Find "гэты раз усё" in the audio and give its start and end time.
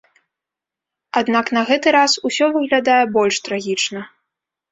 1.69-2.45